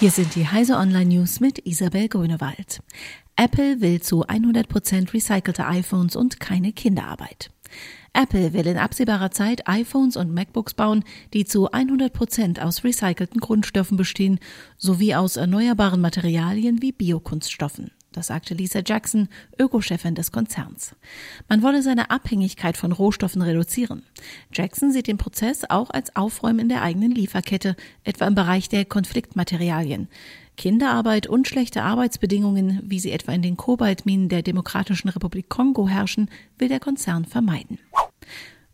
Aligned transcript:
Hier 0.00 0.12
sind 0.12 0.36
die 0.36 0.46
Heise 0.46 0.76
Online 0.76 1.06
News 1.06 1.40
mit 1.40 1.66
Isabel 1.66 2.06
Grünewald. 2.06 2.78
Apple 3.34 3.80
will 3.80 4.00
zu 4.00 4.24
100% 4.24 5.12
recycelte 5.12 5.66
iPhones 5.66 6.14
und 6.14 6.38
keine 6.38 6.72
Kinderarbeit. 6.72 7.50
Apple 8.12 8.52
will 8.52 8.68
in 8.68 8.76
absehbarer 8.76 9.32
Zeit 9.32 9.66
iPhones 9.66 10.16
und 10.16 10.32
MacBooks 10.32 10.74
bauen, 10.74 11.02
die 11.34 11.44
zu 11.44 11.72
100% 11.72 12.60
aus 12.60 12.84
recycelten 12.84 13.40
Grundstoffen 13.40 13.96
bestehen, 13.96 14.38
sowie 14.76 15.16
aus 15.16 15.36
erneuerbaren 15.36 16.00
Materialien 16.00 16.80
wie 16.80 16.92
Biokunststoffen. 16.92 17.90
Das 18.12 18.28
sagte 18.28 18.54
Lisa 18.54 18.80
Jackson, 18.84 19.28
Ökochefin 19.58 20.14
des 20.14 20.32
Konzerns. 20.32 20.96
Man 21.48 21.62
wolle 21.62 21.82
seine 21.82 22.10
Abhängigkeit 22.10 22.76
von 22.76 22.92
Rohstoffen 22.92 23.42
reduzieren. 23.42 24.02
Jackson 24.52 24.92
sieht 24.92 25.06
den 25.06 25.18
Prozess 25.18 25.64
auch 25.68 25.90
als 25.90 26.16
Aufräumen 26.16 26.60
in 26.60 26.68
der 26.68 26.82
eigenen 26.82 27.12
Lieferkette, 27.12 27.76
etwa 28.04 28.26
im 28.26 28.34
Bereich 28.34 28.68
der 28.68 28.86
Konfliktmaterialien. 28.86 30.08
Kinderarbeit 30.56 31.26
und 31.26 31.46
schlechte 31.46 31.82
Arbeitsbedingungen, 31.82 32.80
wie 32.82 32.98
sie 32.98 33.12
etwa 33.12 33.32
in 33.32 33.42
den 33.42 33.56
Kobaltminen 33.56 34.28
der 34.28 34.42
Demokratischen 34.42 35.08
Republik 35.08 35.48
Kongo 35.48 35.86
herrschen, 35.86 36.30
will 36.58 36.68
der 36.68 36.80
Konzern 36.80 37.24
vermeiden. 37.24 37.78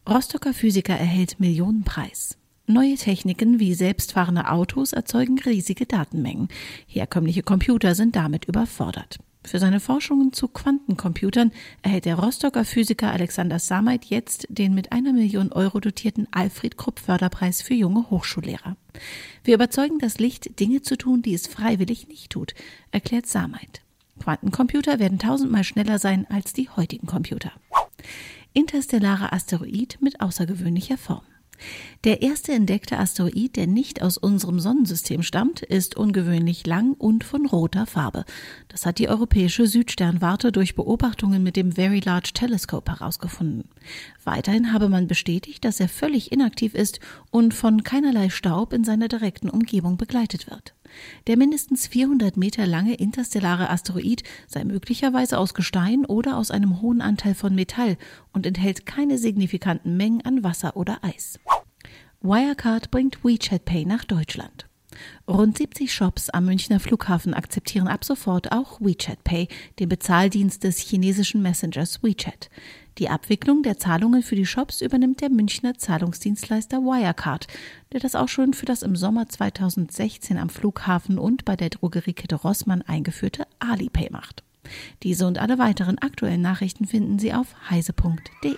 Rostocker 0.09 0.55
Physiker 0.55 0.95
erhält 0.95 1.41
Millionenpreis. 1.41 2.39
Neue 2.67 2.95
Techniken 2.95 3.61
wie 3.61 3.75
selbstfahrende 3.75 4.51
Autos 4.51 4.95
erzeugen 4.95 5.39
riesige 5.39 5.85
Datenmengen. 5.85 6.49
Herkömmliche 6.87 7.43
Computer 7.43 7.95
sind 7.95 8.17
damit 8.17 8.47
überfordert. 8.47 9.19
Für 9.45 9.59
seine 9.59 9.81
Forschungen 9.81 10.33
zu 10.33 10.49
Quantencomputern 10.49 11.53
erhält 11.83 12.07
der 12.07 12.15
Rostocker 12.15 12.65
Physiker 12.65 13.13
Alexander 13.13 13.59
Samait 13.59 14.07
jetzt 14.07 14.47
den 14.49 14.75
mit 14.75 14.93
einer 14.93 15.13
Million 15.13 15.53
Euro 15.53 15.79
dotierten 15.79 16.27
Alfred 16.31 16.79
Krupp 16.79 17.01
Förderpreis 17.01 17.61
für 17.61 17.75
junge 17.75 18.09
Hochschullehrer. 18.09 18.79
Wir 19.43 19.57
überzeugen 19.57 19.99
das 19.99 20.19
Licht, 20.19 20.59
Dinge 20.59 20.81
zu 20.81 20.97
tun, 20.97 21.21
die 21.21 21.35
es 21.35 21.47
freiwillig 21.47 22.09
nicht 22.09 22.33
tut, 22.33 22.55
erklärt 22.93 23.27
Samait. 23.27 23.83
Quantencomputer 24.21 24.99
werden 24.99 25.19
tausendmal 25.19 25.65
schneller 25.65 25.99
sein 25.99 26.27
als 26.31 26.55
die 26.55 26.71
heutigen 26.71 27.07
Computer. 27.07 27.53
Interstellarer 28.55 29.35
Asteroid 29.35 29.99
mit 30.01 30.23
außergewöhnlicher 30.23 30.97
Form. 30.97 31.25
Der 32.05 32.23
erste 32.23 32.53
entdeckte 32.53 32.99
Asteroid, 32.99 33.57
der 33.57 33.67
nicht 33.67 34.03
aus 34.03 34.19
unserem 34.19 34.61
Sonnensystem 34.61 35.23
stammt, 35.23 35.63
ist 35.63 35.97
ungewöhnlich 35.97 36.67
lang 36.67 36.93
und 36.95 37.25
von 37.25 37.47
roter 37.47 37.87
Farbe. 37.87 38.25
Das 38.69 38.85
hat 38.85 38.99
die 38.99 39.09
europäische 39.09 39.67
Südsternwarte 39.67 40.53
durch 40.53 40.75
Beobachtungen 40.75 41.43
mit 41.43 41.57
dem 41.57 41.73
Very 41.73 42.01
Large 42.01 42.33
Telescope 42.35 42.93
herausgefunden. 42.93 43.69
Weiterhin 44.25 44.73
habe 44.73 44.89
man 44.89 45.07
bestätigt, 45.07 45.65
dass 45.65 45.81
er 45.81 45.89
völlig 45.89 46.33
inaktiv 46.33 46.75
ist 46.75 47.01
und 47.31 47.55
von 47.55 47.83
keinerlei 47.83 48.29
Staub 48.29 48.73
in 48.73 48.85
seiner 48.85 49.09
direkten 49.09 49.49
Umgebung 49.49 49.97
begleitet 49.97 50.51
wird. 50.51 50.75
Der 51.27 51.37
mindestens 51.37 51.87
400 51.87 52.37
Meter 52.37 52.67
lange 52.67 52.95
interstellare 52.95 53.71
Asteroid 53.71 54.23
sei 54.47 54.65
möglicherweise 54.65 55.39
aus 55.39 55.55
Gestein 55.55 56.05
oder 56.05 56.37
aus 56.37 56.51
einem 56.51 56.81
hohen 56.81 57.01
Anteil 57.01 57.35
von 57.35 57.55
Metall 57.55 57.97
und 58.33 58.47
enthält 58.47 58.87
keine 58.87 59.19
signifikanten 59.19 59.97
Mengen 59.97 60.23
an 60.23 60.45
Wasser 60.45 60.77
oder 60.77 61.03
Eis. 61.03 61.39
Wirecard 62.21 62.91
bringt 62.91 63.25
WeChat 63.25 63.65
Pay 63.65 63.85
nach 63.85 64.05
Deutschland. 64.05 64.67
Rund 65.29 65.59
70 65.59 65.93
Shops 65.93 66.31
am 66.31 66.47
Münchner 66.47 66.81
Flughafen 66.81 67.35
akzeptieren 67.35 67.89
ab 67.89 68.05
sofort 68.05 68.53
auch 68.53 68.81
WeChat 68.81 69.25
Pay, 69.25 69.49
den 69.79 69.89
Bezahldienst 69.89 70.65
des 70.65 70.79
chinesischen 70.79 71.43
Messengers 71.43 72.03
WeChat. 72.03 72.51
Die 72.99 73.09
Abwicklung 73.09 73.65
der 73.65 73.77
Zahlungen 73.77 74.23
für 74.23 74.37
die 74.37 74.47
Shops 74.47 74.81
übernimmt 74.81 75.21
der 75.21 75.29
Münchner 75.29 75.77
Zahlungsdienstleister 75.77 76.79
Wirecard, 76.79 77.49
der 77.93 77.99
das 77.99 78.15
auch 78.15 78.29
schon 78.29 78.55
für 78.55 78.67
das 78.67 78.83
im 78.83 78.95
Sommer 78.95 79.29
2016 79.29 80.39
am 80.39 80.49
Flughafen 80.49 81.19
und 81.19 81.45
bei 81.45 81.57
der 81.57 81.71
Drogeriekette 81.71 82.37
Rossmann 82.37 82.83
eingeführte 82.83 83.47
Alipay 83.59 84.11
macht. 84.11 84.45
Diese 85.03 85.27
und 85.27 85.39
alle 85.39 85.59
weiteren 85.59 85.99
aktuellen 85.99 86.41
Nachrichten 86.41 86.87
finden 86.87 87.19
Sie 87.19 87.35
auf 87.35 87.55
heise.de. 87.69 88.55